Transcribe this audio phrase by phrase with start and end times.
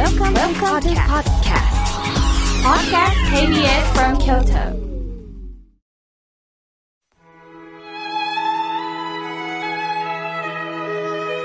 [0.00, 1.76] Welcome, Welcome to podcast.
[2.64, 4.80] Podcast KBS from Kyoto.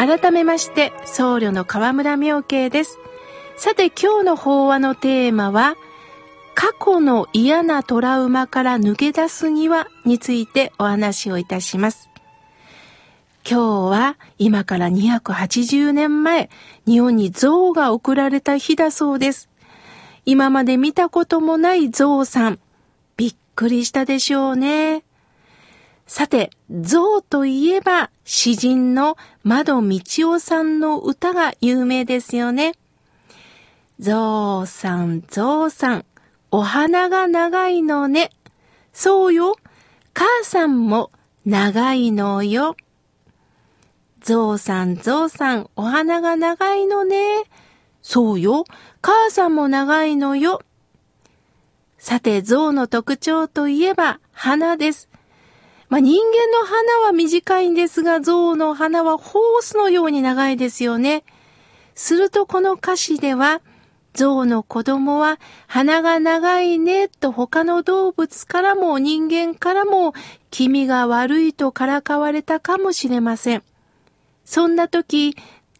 [0.00, 2.98] 改めまして、僧侶の河村明慶です。
[3.56, 5.76] さて今日の法話のテーマは、
[6.56, 12.09] 過去の嫌なトラウマから抜け出すにはについてお話をいたします。
[13.48, 16.50] 今日は今から280年前、
[16.86, 19.48] 日本に象が送られた日だそうです。
[20.26, 22.60] 今まで見たこともない象さん。
[23.16, 25.02] びっくりしたでしょうね。
[26.06, 30.00] さて、象といえば詩人の窓道
[30.32, 32.74] 夫さんの歌が有名ですよね。
[33.98, 36.04] 象さん、象さん、
[36.50, 38.30] お花が長いのね。
[38.92, 39.56] そうよ、
[40.12, 41.10] 母さんも
[41.46, 42.76] 長いのよ。
[44.20, 47.44] 象さん、象さん、お花が長いのね。
[48.02, 48.64] そうよ、
[49.02, 50.60] 母さんも長いのよ。
[51.98, 55.08] さて、象の特徴といえば花です。
[55.88, 61.24] まあ、人間の花は短いんですが、象の花はホースのように長いですよね。
[61.94, 63.60] するとこの歌詞では、
[64.14, 70.14] 象の子供は鼻が長いねと他の動物からも人間からも
[70.50, 73.62] 気味が悪いとからかわれたかもしれません。
[74.50, 75.36] そんな時、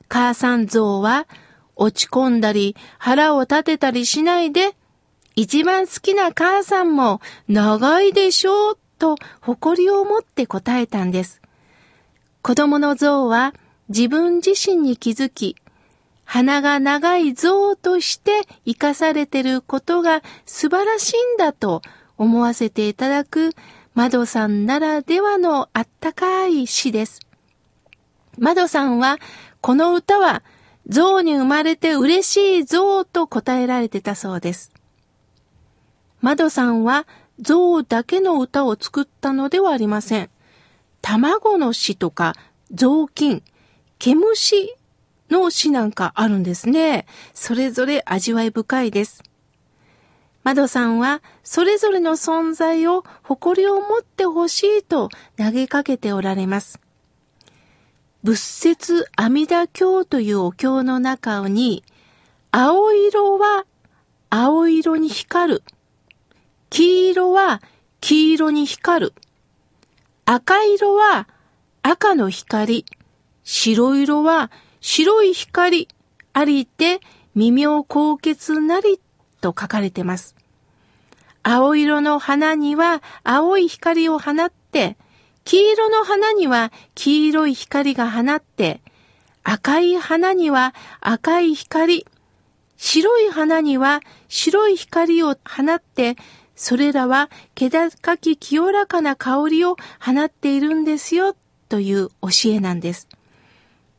[0.08, 1.26] 母さん象は
[1.74, 4.76] 落ち込んだり腹を立てたりしないで、
[5.34, 11.42] 一番好きな母さんも長いでしょうと誇りを持って答えたんです。
[12.42, 13.54] 子供の象は
[13.88, 15.56] 自分自身に気づき、
[16.24, 21.82] 鼻が長い象として生かされてることが素晴らしいんだと
[22.16, 23.50] 思わせていただく
[23.94, 27.29] 窓さんならではのあったかい詩です。
[28.38, 29.18] 窓さんは
[29.60, 30.42] この歌は
[30.88, 34.72] 象に生まれて嬉しい象と答えられてたそうです。
[36.20, 37.06] 窓さんは
[37.40, 40.30] 象だけの歌を作ったのではありません。
[41.00, 42.34] 卵の詩とか
[42.72, 43.42] 雑巾、
[43.98, 44.74] 毛虫
[45.30, 47.06] の詩なんかあるんですね。
[47.34, 49.22] それぞれ味わい深いです。
[50.42, 56.80] 窓さんはそれぞれの存在を誇りを持ってほしいと投げかけておられます。
[58.22, 61.82] 仏説阿弥陀経というお経の中に、
[62.50, 63.64] 青色は
[64.28, 65.62] 青色に光る。
[66.68, 67.62] 黄色は
[68.00, 69.14] 黄色に光る。
[70.26, 71.28] 赤色は
[71.82, 72.84] 赤の光。
[73.42, 74.50] 白色は
[74.80, 75.88] 白い光。
[76.32, 77.00] ありて
[77.34, 79.00] 微妙高潔なり
[79.40, 80.36] と書かれてます。
[81.42, 84.98] 青色の花には青い光を放って、
[85.50, 88.80] 黄色の花には黄色い光が放って、
[89.42, 92.06] 赤い花には赤い光、
[92.76, 96.14] 白い花には白い光を放って、
[96.54, 101.34] それらは気高き清らかな香りを放っているんですよ、
[101.68, 103.08] という教えなんです。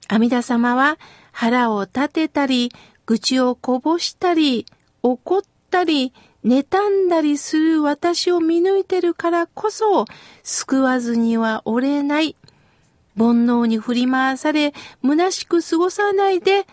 [0.07, 0.97] 阿弥陀様は
[1.33, 2.71] 腹を立てたり、
[3.05, 4.65] 愚痴をこぼしたり、
[5.03, 6.13] 怒ったり、
[6.45, 10.05] 妬んだりする私を見抜いてるからこそ、
[10.43, 12.35] 救わずにはおれない。
[13.17, 16.65] 煩悩に振り回され、虚しく過ごさないで、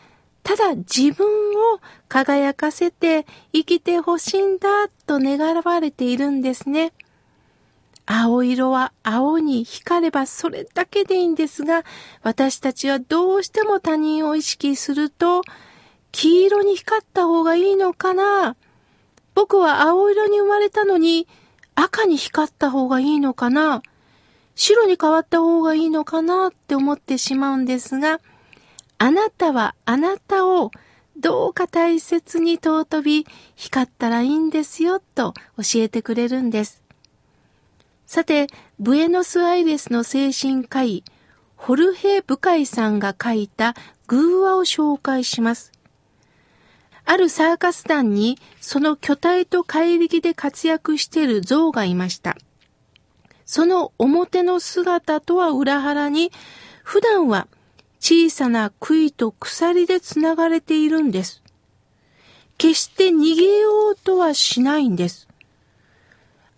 [0.43, 1.27] ただ自分
[1.75, 6.93] を輝かせて生きてほしいんだと願われているんですね。
[8.07, 11.85] 青色は青に光ればそれだけでいいんですが、
[12.23, 15.43] 私たちはどうしても他人を意識すると、
[16.11, 18.57] 黄色に光った方がいいのかな？
[19.39, 21.29] 僕は青色に生まれたのに
[21.77, 23.83] 赤に光った方がいいのかな？
[24.57, 28.19] 白に変わった方がいいのかなって思ってしまうんですが、
[28.99, 30.73] あなたはあなたを
[31.17, 36.83] どうか大切に尊び光ったらいいんですよと教えてくれるんです。
[38.07, 38.49] さて、
[38.81, 41.05] ブエノスアイレスの精神科医、
[41.55, 43.77] ホルヘ・ブカイさんが書いた
[44.09, 45.71] 偶話を紹介します。
[47.11, 52.37] あるサーカス団にその巨体と怪力で活躍している象がいました。
[53.47, 56.31] その表の姿とは裏腹に、
[56.85, 57.49] 普段は
[57.99, 61.43] 小さな杭と鎖でつながれているんです。
[62.59, 65.29] 決して逃げようとはしないんです。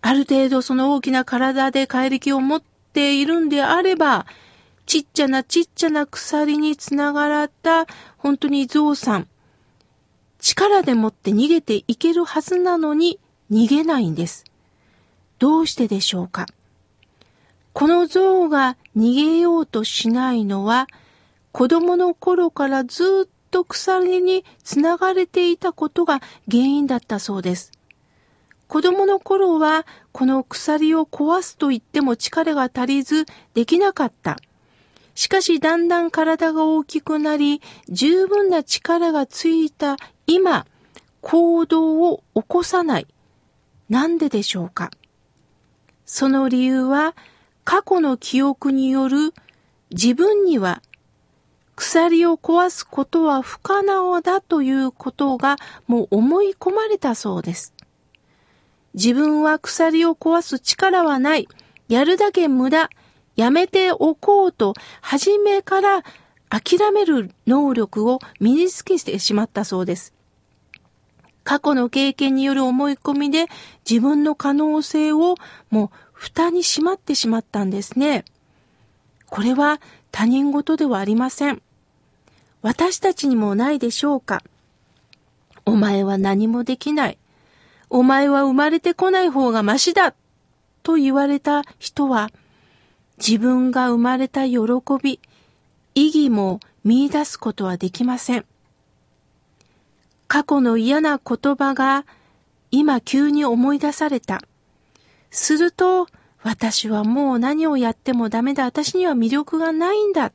[0.01, 2.61] ある程度その大きな体で怪力を持っ
[2.91, 4.25] ているんであれば、
[4.85, 7.85] ちっちゃなちっちゃな鎖につながった
[8.17, 9.29] 本当に象さん、
[10.41, 14.43] 力でもって逃げていけるはずなのに逃げないんです。
[15.39, 16.47] どうしてでしょうか？
[17.73, 20.87] この象が逃げようとしないのは
[21.51, 27.71] 子供の頃からずっと鎖につながれていたことが原因だったそうです。
[28.67, 34.37] 子供の頃はこの鎖を壊すと言っても力が足りずできなかった。
[35.21, 40.65] しかしだんだん体が大きくなり十分な力がついた今
[41.21, 43.07] 行動を起こさない。
[43.87, 44.89] なんででしょうか？
[46.07, 47.13] その理由は
[47.63, 49.35] 過去の記憶による
[49.91, 50.81] 自分には
[51.75, 57.75] 鎖を壊すことは不可能だということがもう思い込まれたそうです。
[58.95, 61.47] 自分は鎖を壊す力はない。
[61.89, 62.89] やるだけ無駄。
[63.35, 66.03] やめておこうと、初めから
[66.49, 70.13] 諦める能力を身につけてしまったそうです。
[71.43, 73.47] 過去の経験による思い込みで
[73.89, 75.35] 自分の可能性を
[75.69, 78.25] もう蓋にしまってしまったんですね。
[79.27, 79.81] これは
[80.11, 81.61] 他人事ではありません。
[82.61, 84.43] 私たちにもないでしょうか。
[85.65, 87.17] お前は何もできない。
[87.89, 90.13] お前は生まれてこない方がましだ。
[90.83, 92.29] と言われた人は、
[93.25, 94.57] 自分が生まれた喜
[94.99, 95.19] び、
[95.93, 98.45] 意義も見出すことはできません。
[100.27, 102.05] 過去の嫌な言葉が
[102.71, 104.41] 今急に思い出された。
[105.29, 106.07] すると、
[106.41, 108.63] 私はもう何をやってもダメだ。
[108.63, 110.31] 私には魅力がないんだ。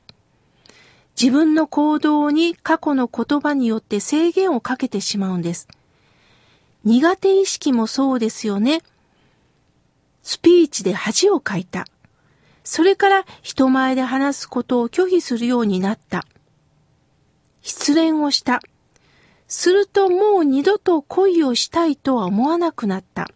[1.20, 5.66] 自分の行動に過去の言葉によって制限をかけてしまうんです。
[6.84, 8.82] 苦手意識もそうですよね。
[10.22, 11.86] スピーチで恥をかいた。
[12.66, 16.26] それから人前で話すことを拒否するようになった。
[17.62, 18.60] 失恋をした。
[19.46, 23.30] するともう二度と恋をしたいとは思わなくなった。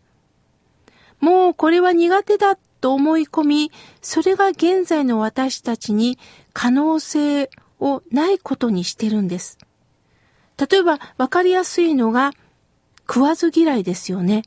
[1.20, 3.72] もうこれは苦手だと思い込み、
[4.02, 6.18] それが現在の私たちに
[6.52, 9.58] 可能性をないことにしてるんです。
[10.58, 12.32] 例えばわかりやすいのが
[13.08, 14.42] 食わず嫌いですよね。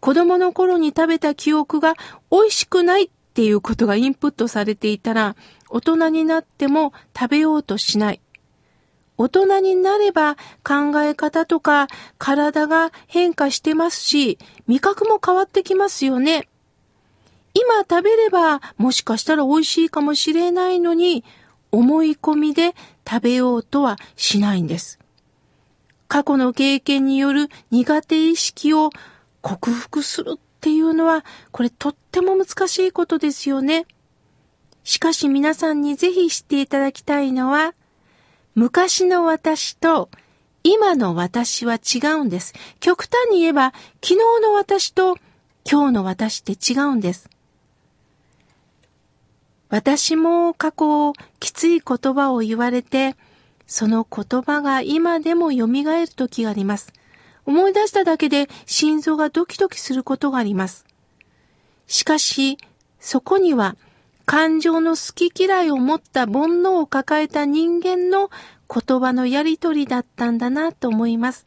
[0.00, 1.94] 子供の頃に食べた記憶が
[2.32, 5.36] 美味しくないっていうことがインプットされていたら、
[5.68, 8.20] 大人になっても食べようとしない。
[9.18, 11.86] 大人になれば考え方とか
[12.16, 16.48] 体が変化してますし、味覚も変わってきますよね。
[17.52, 21.22] 今食べればもしかしたら美味しいかもしれないのに、
[21.72, 22.74] 思い込みで
[23.06, 24.98] 食べようとはしないんです。
[26.08, 28.88] 過去の経験による苦手意識を
[29.42, 33.86] 克服するっていうのは、これとっても難しいことですよね。
[34.82, 37.72] しかし皆さんにぜひ知っていただきたいのは、
[38.56, 40.10] 昔の私と
[40.64, 42.52] 今の私は違うんです。
[42.80, 45.18] 極端に言えば、昨日の私と
[45.70, 47.30] 今日の私って違うんです。
[49.68, 53.14] 私も過去きつい言葉を言われて、
[53.68, 56.92] その言葉が今でも蘇る時があります。
[57.46, 60.84] 思い出しただけで心臓がドキドキすることがあります。
[61.86, 62.58] しかし、
[63.00, 63.76] そこには
[64.24, 68.28] 感情の好き嫌いを持った煩悩を抱えた人間の
[68.68, 71.44] 言葉のやりとりだったんだなと思います。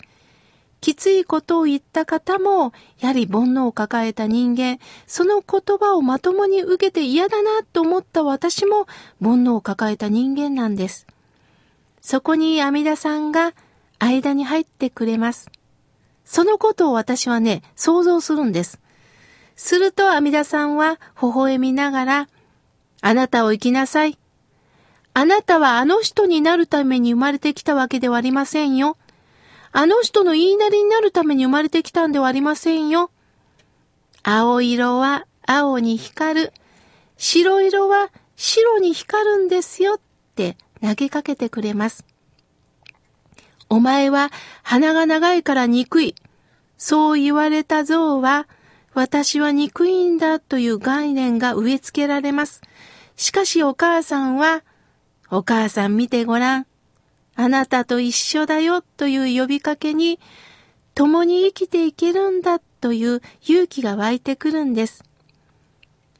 [0.79, 8.85] きついことを言った方も、やはり煩悩を抱えた人間、その言葉をまともに受けて嫌だなと思った私も
[9.21, 11.05] 煩悩を抱えた人間なんです。
[11.99, 13.53] そこに阿弥陀さんが
[13.99, 15.51] 間に入ってくれます。
[16.29, 18.79] そのことを私はね、想像するんです。
[19.55, 22.29] すると阿弥陀さんは微笑みながら、
[23.01, 24.19] あなたを生きなさい。
[25.15, 28.95] あなたはあの人になるために生まれてきたわけではありませんよ。
[29.71, 33.09] あの人の言いなりになるために生まれてきたんではありませんよ。
[34.21, 36.53] 青色は青に光る。
[37.17, 39.99] 白色は白に光るんですよっ
[40.35, 42.05] て投げかけてくれます。
[43.71, 44.31] お前は
[44.63, 46.15] 鼻が長いから憎い。
[46.79, 48.47] そう言われた像は、
[48.93, 52.61] 私は憎いんだという概念が植え付けられます。
[53.17, 54.63] しかしお母さんは、
[55.29, 56.65] お母さん見てごらん。
[57.35, 60.19] あなたと一緒だよという呼びかけに、
[60.95, 65.03] 共に生きていけるんだという勇気が湧いてくるんです。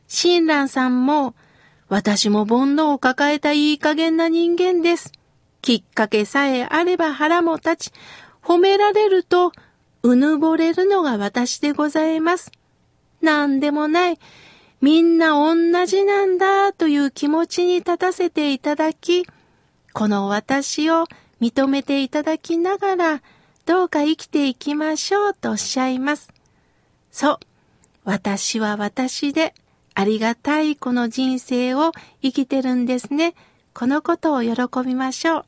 [0.09, 1.35] 親鸞さんも、
[1.87, 5.13] 私も煩悩を抱えたいい加減な人間です。
[5.61, 7.91] きっかけさえあれば腹も立ち、
[8.43, 9.53] 褒められると、
[10.03, 12.51] うぬぼれるのが私でございます。
[13.21, 14.19] なんでもない。
[14.81, 19.25] みんな同じなんだという気持ちに立たせていただき、
[19.93, 21.05] この私を
[21.41, 23.21] 認めていただきながら、
[23.65, 26.29] どうか生きていきましょうとおっしゃいます。
[27.11, 27.39] そう。
[28.05, 29.53] 私は私で
[29.93, 31.91] ありがたいこの人生を
[32.21, 33.35] 生きてるんですね。
[33.73, 34.53] このことを喜
[34.85, 35.45] びましょう。